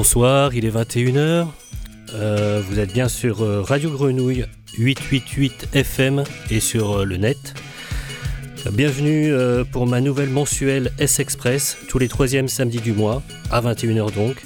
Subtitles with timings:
[0.00, 1.48] Bonsoir, il est 21h.
[2.14, 4.44] Euh, vous êtes bien sur euh, Radio Grenouille
[4.78, 6.22] 888 FM
[6.52, 7.54] et sur euh, le net.
[8.70, 9.32] Bienvenue
[9.72, 14.36] pour ma nouvelle mensuelle S-Express, tous les troisièmes samedis du mois, à 21h donc.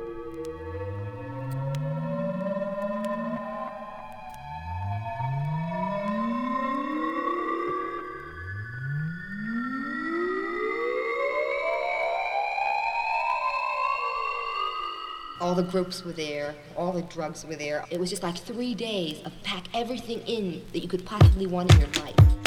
[15.53, 17.85] all the groups were there, all the drugs were there.
[17.91, 21.71] It was just like three days of pack everything in that you could possibly want
[21.73, 22.42] in your life.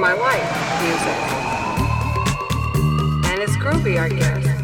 [0.00, 1.18] my life music.
[3.30, 4.59] And it's groovy, I guess.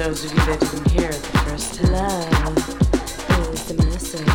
[0.00, 2.54] Those of you that didn't hear it the first time.
[3.28, 4.26] Love is the message.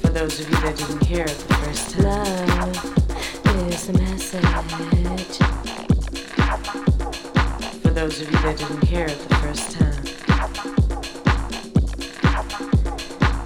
[0.00, 2.72] For those of you that didn't hear it the first time.
[3.44, 4.42] Love is the message.
[7.82, 10.04] For those of you that didn't hear it the first time.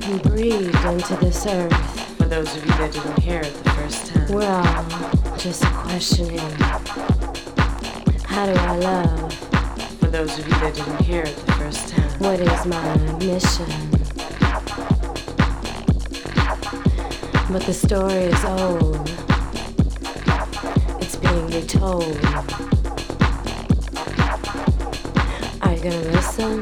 [0.08, 2.16] You breathed into this earth.
[2.16, 4.32] For those of you that didn't hear it the first time.
[4.32, 7.17] We're all just questioning.
[8.28, 9.32] How do I love?
[9.98, 12.10] For those of you that didn't hear it the first time.
[12.20, 13.66] What is my mission?
[17.50, 19.08] But the story is old.
[21.00, 22.16] It's being retold.
[25.62, 26.60] Are you gonna listen?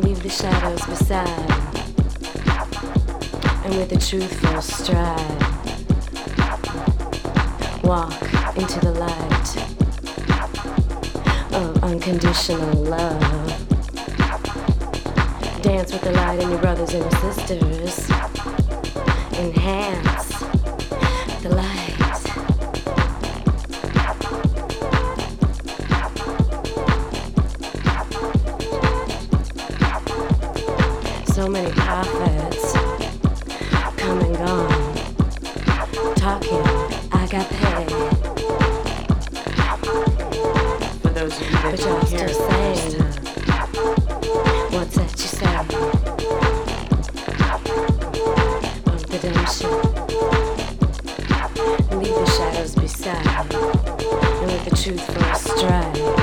[0.00, 1.50] Leave the shadows beside.
[3.64, 5.49] And with a truthful stride,
[7.90, 8.22] walk
[8.56, 9.56] into the light
[11.52, 13.20] of unconditional love.
[15.60, 18.08] Dance with the light in your brothers and your sisters.
[19.40, 20.38] Enhance
[21.42, 21.96] the light.
[31.34, 31.79] So many
[54.82, 56.19] truth for a stride.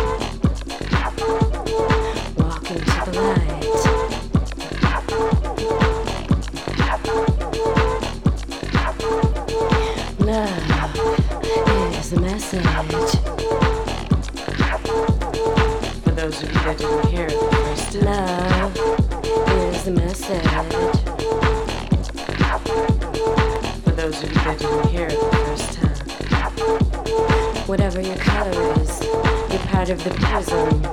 [27.97, 29.01] Whatever your color is,
[29.49, 30.83] you're part of the prism.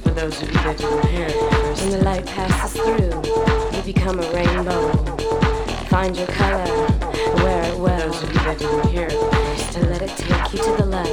[0.00, 3.82] For those of you that didn't hear it first When the light passes through, you
[3.84, 4.90] become a rainbow.
[5.86, 6.64] Find your color,
[7.36, 10.16] wear it For well, those of you that didn't hear it first and let it
[10.16, 11.06] take you to the light.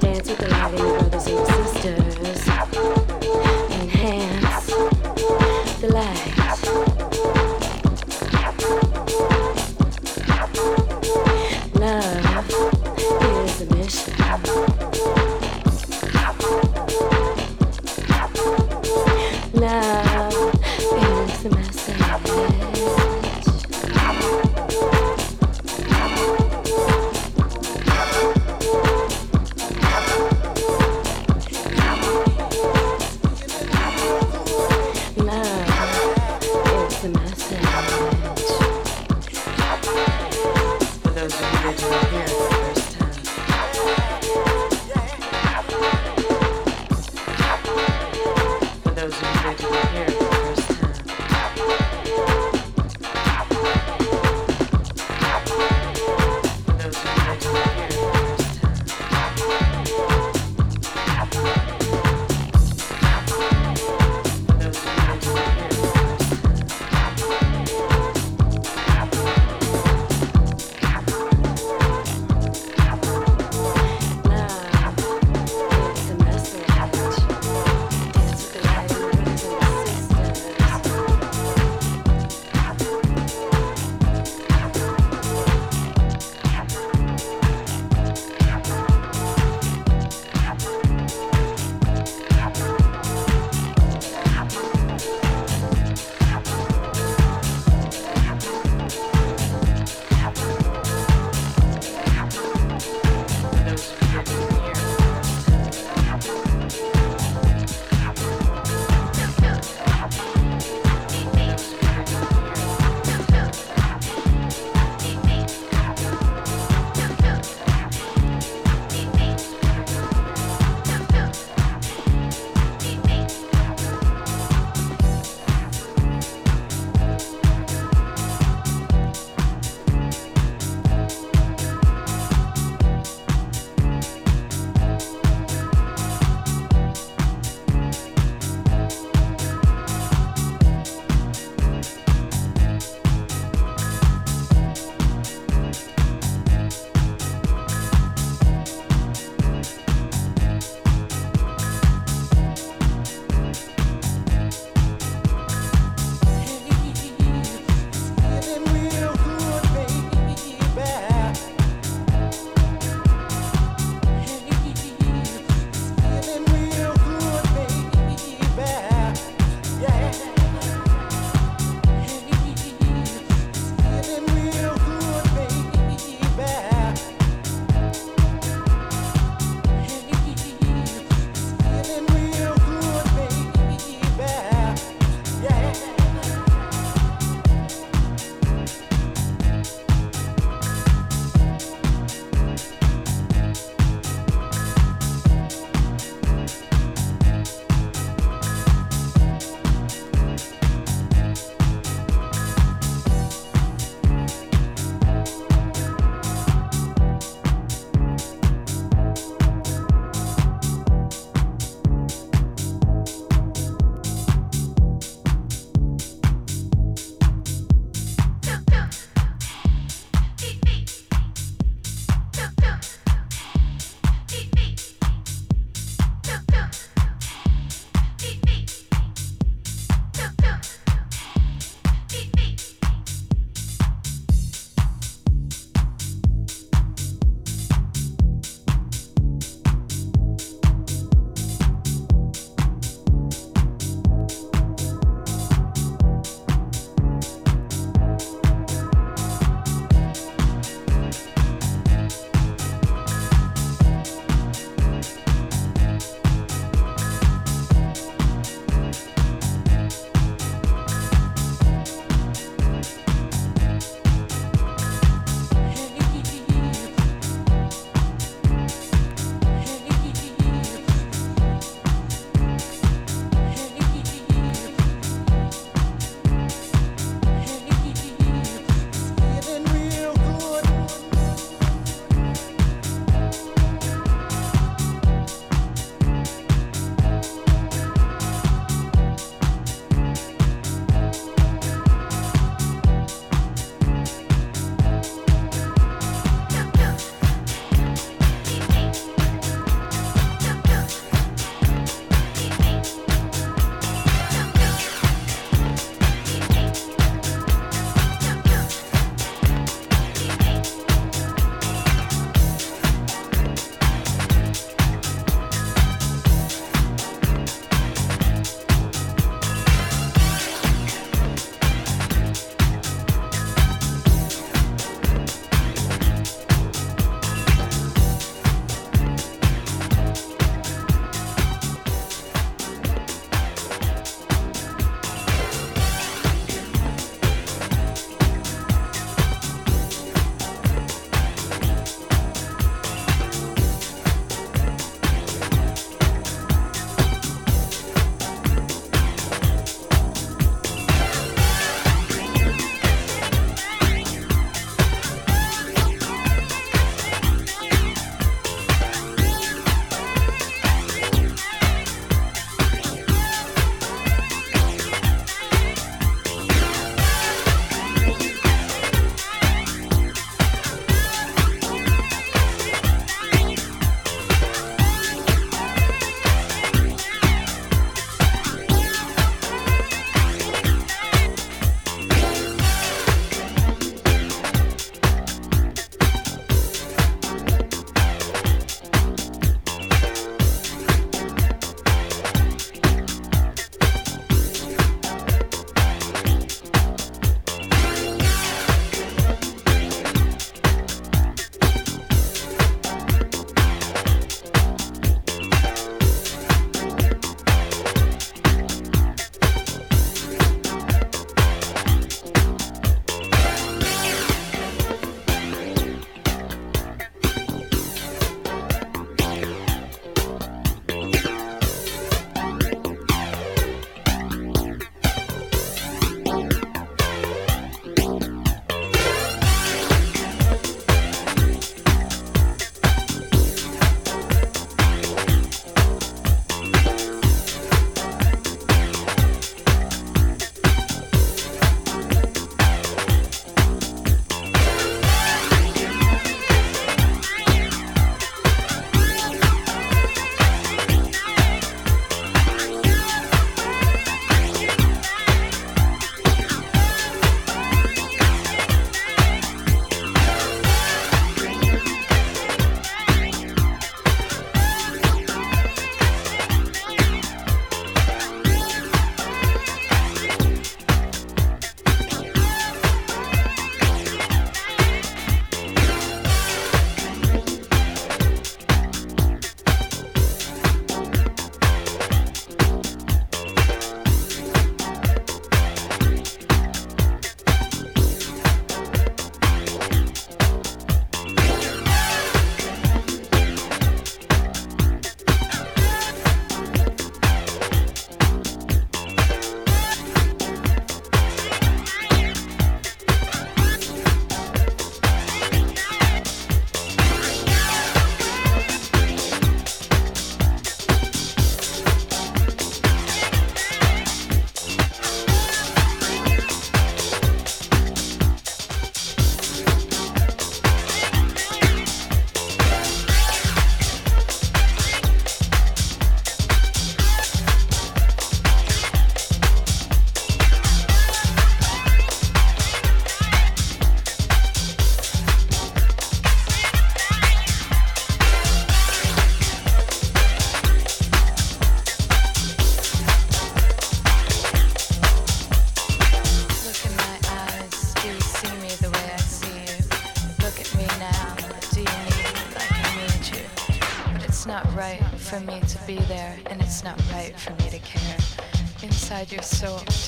[0.00, 2.33] Dance with the light in your brothers and sisters.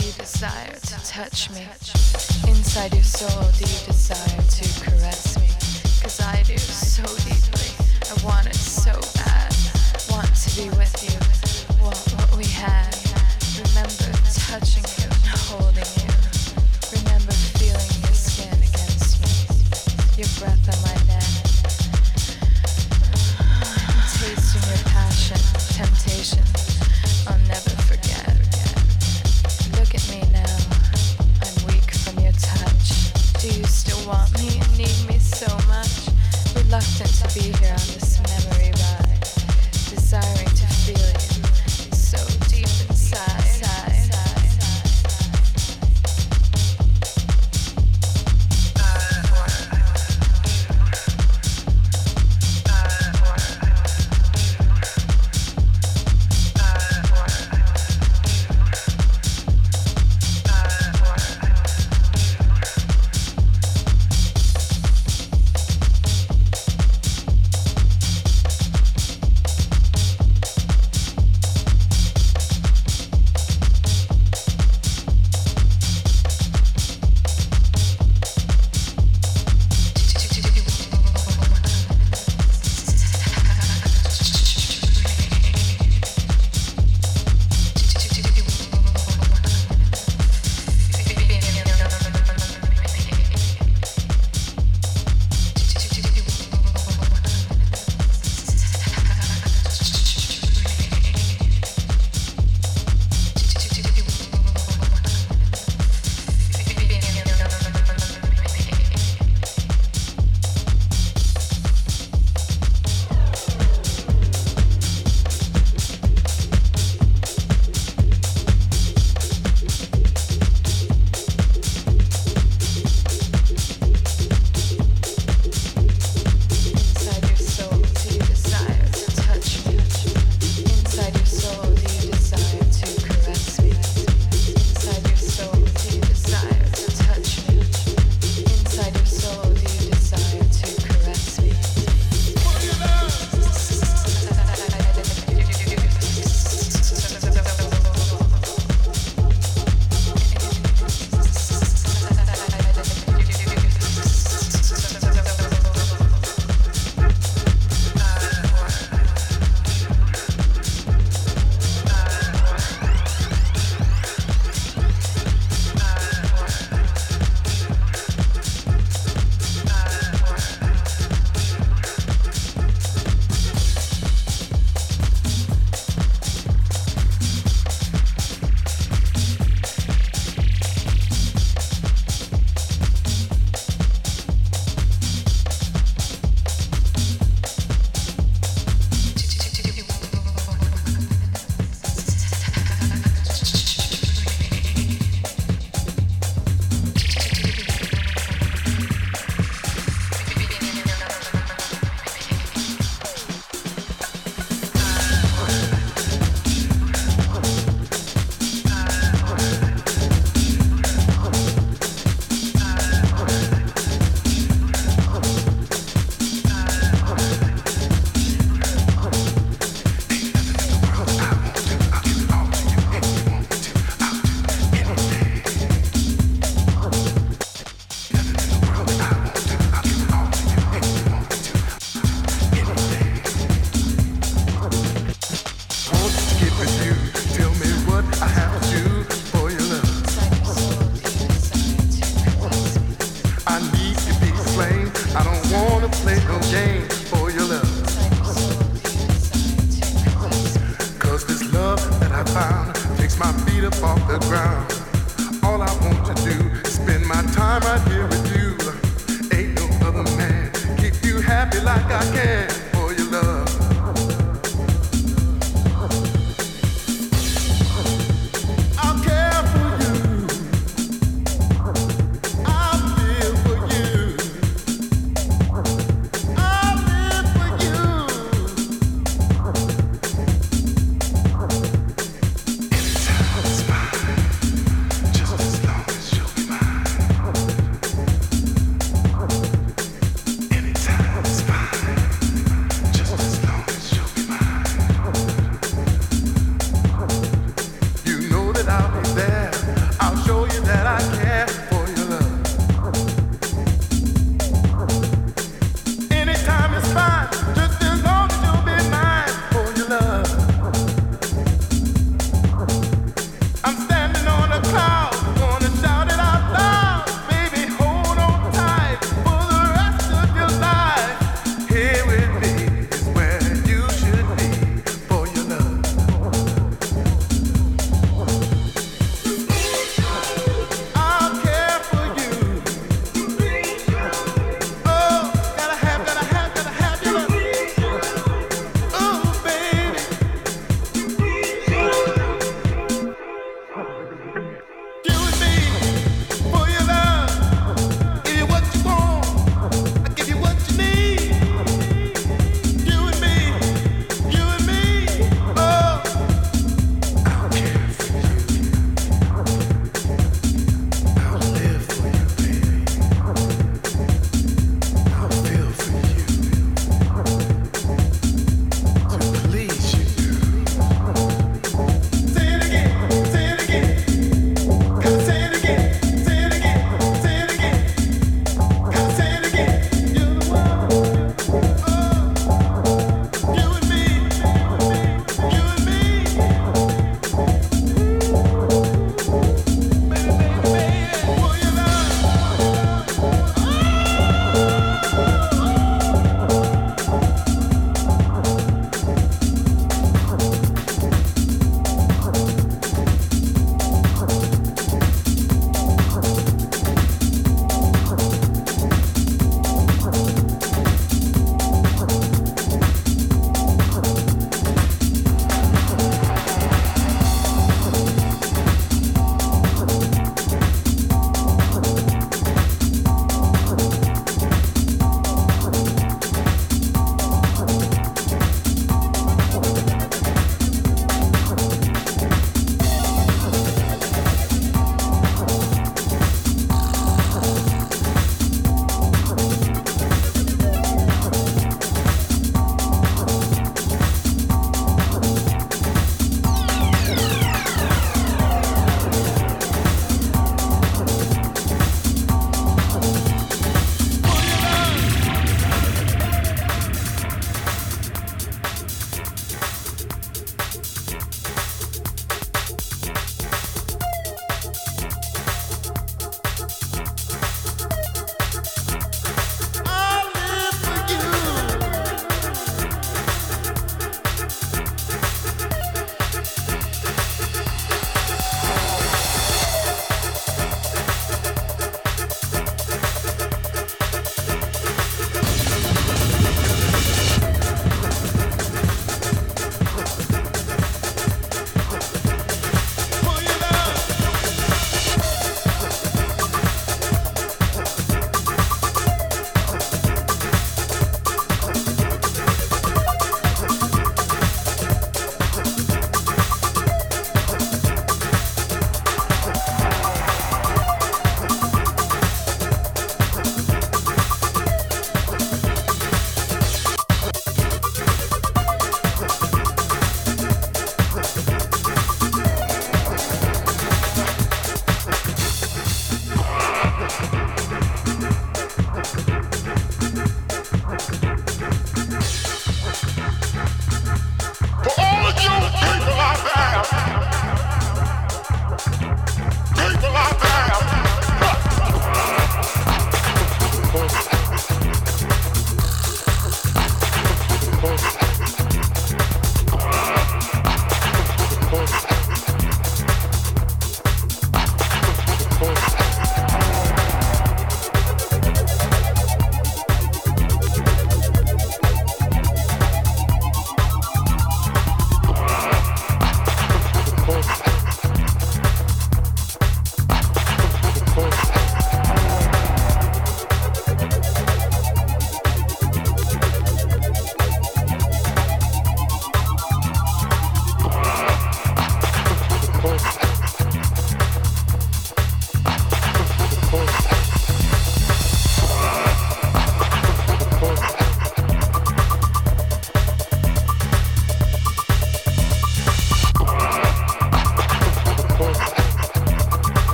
[0.00, 1.66] You desire to touch me?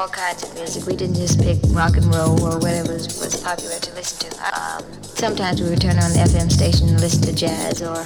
[0.00, 0.86] All kinds of music.
[0.86, 4.58] We didn't just pick rock and roll or whatever was, was popular to listen to.
[4.58, 7.98] Um, sometimes we would turn on the FM station and listen to jazz, or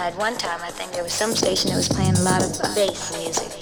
[0.00, 2.74] at one time I think there was some station that was playing a lot of
[2.74, 3.57] bass music.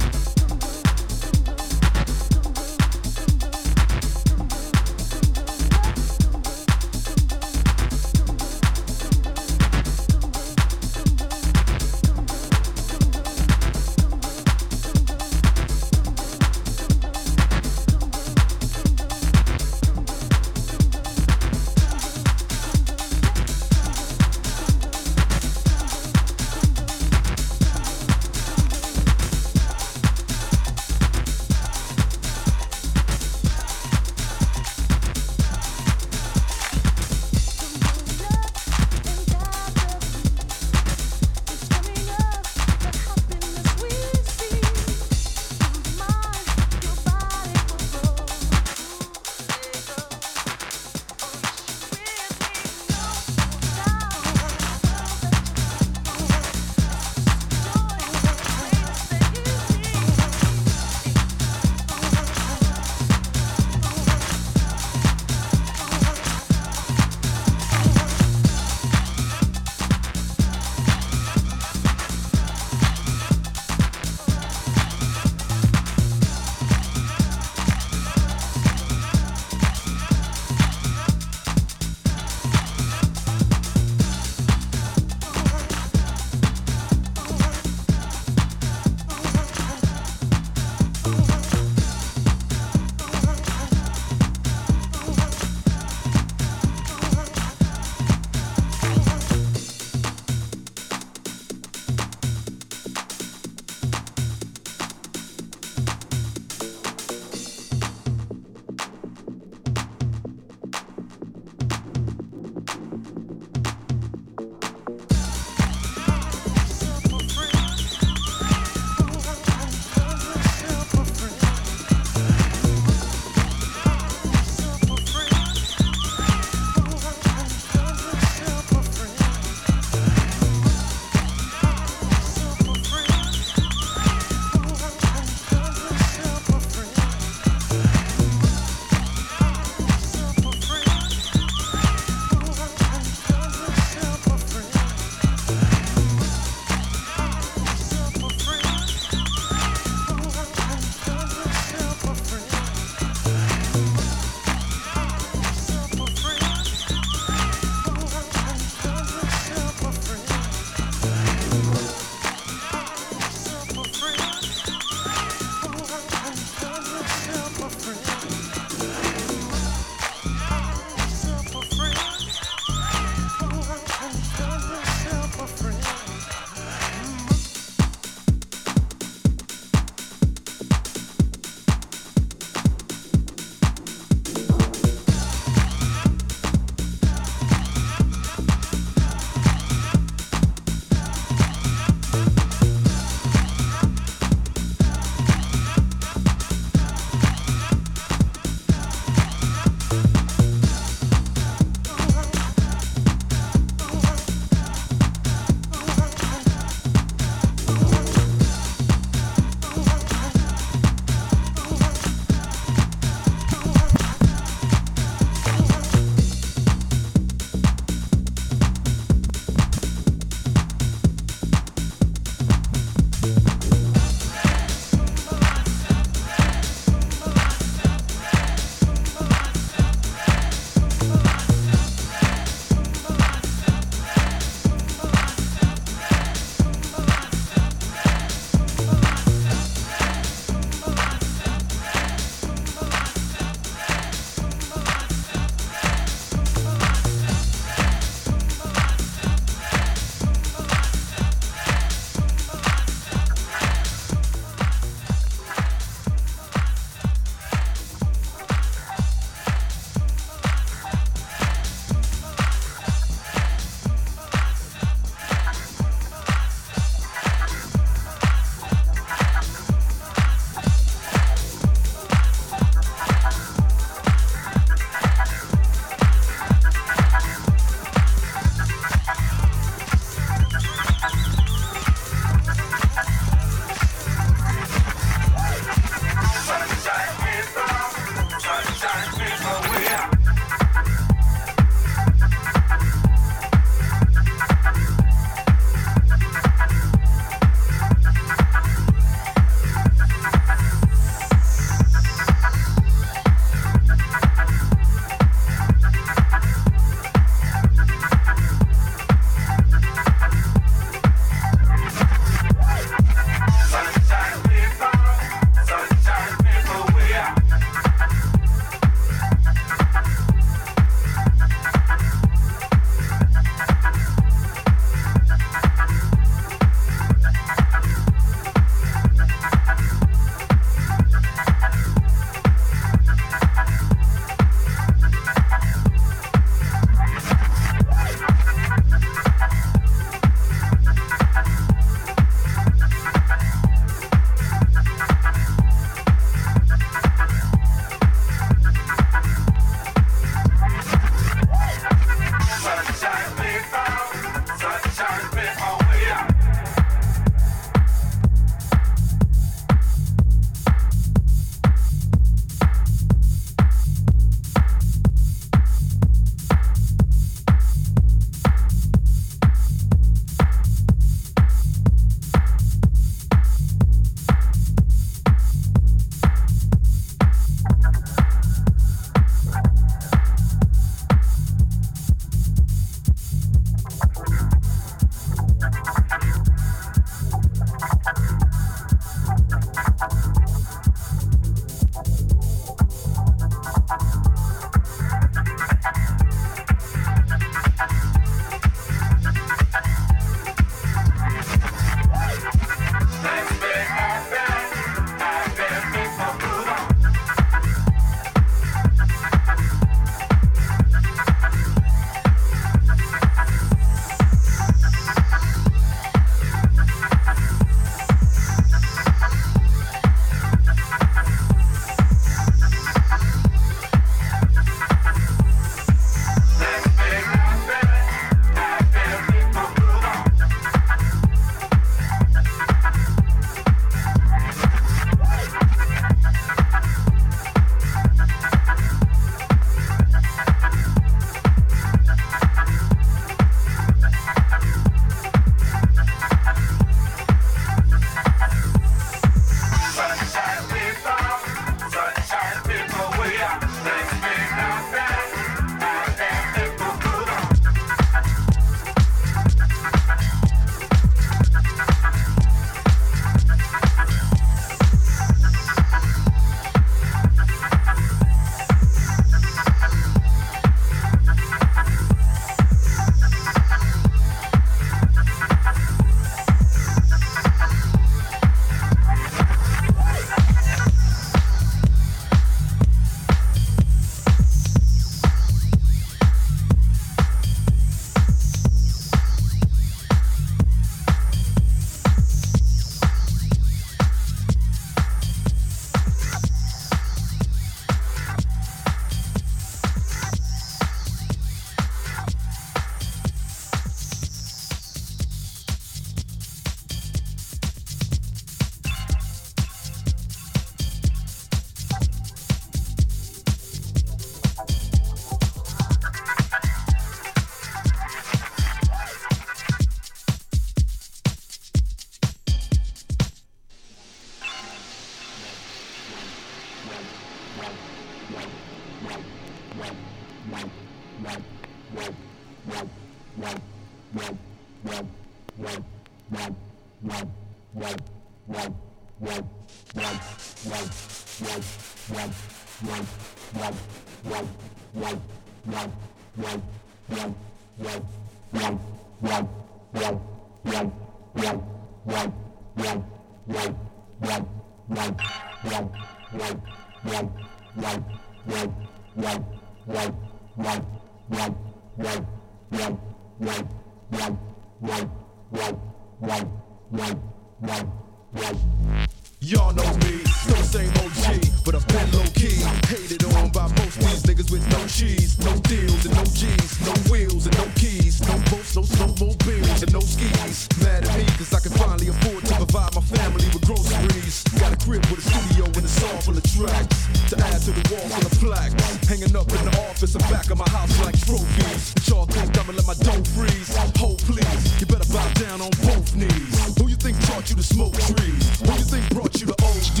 [586.22, 588.74] Full of tracks to add to the wall full the plaques.
[589.08, 591.94] Hanging up in the office and back of my house like trophies.
[592.08, 593.72] Y'all think I'ma let my dough freeze?
[593.96, 596.76] Hold please, you better bow down on both knees.
[596.78, 598.44] Who you think taught you to smoke trees?
[598.60, 600.00] Who you think brought you to OD?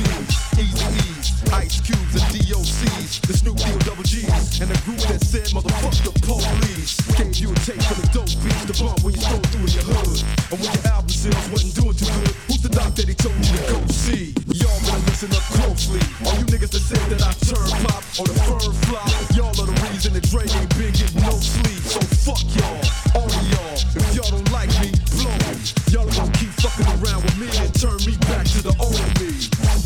[0.60, 1.12] Easy
[1.52, 5.92] Ice Cubes and DOCs, the Snoop Deal Double G's, and the group that said motherfuck
[6.00, 6.96] the police.
[7.18, 9.84] Gave you a tape for the dope beats to bump when you stroll through your
[9.84, 10.18] hood.
[10.48, 13.36] And when your album sales wasn't doing too good, who's the doc that he told
[13.36, 14.32] you to go see?
[14.54, 16.00] Y'all better listen up closely.
[16.24, 19.06] All you niggas that said that I turn pop or the firm fly.
[19.38, 21.82] y'all are the reason that Dre ain't been getting no sleep.
[21.86, 22.82] So fuck y'all,
[23.14, 23.78] all of y'all.
[23.94, 25.54] If y'all don't like me, blow me.
[25.94, 28.98] Y'all are gonna keep fucking around with me and turn me back to the old
[29.22, 29.30] me.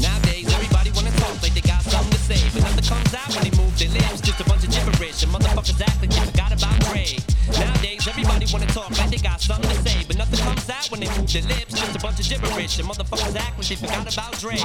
[0.01, 3.43] Nowadays, everybody wanna talk like they got something to say, but nothing comes out when
[3.45, 4.25] they move their lips.
[4.25, 7.21] Just a bunch of gibberish, and motherfuckers act like they forgot about Dre.
[7.53, 11.05] Nowadays, everybody wanna talk like they got something to say, but nothing comes out when
[11.05, 11.77] they move their lips.
[11.77, 14.57] Just a bunch of gibberish, and motherfuckers act like they forgot about Dre.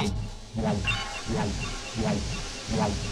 [2.71, 3.11] Right.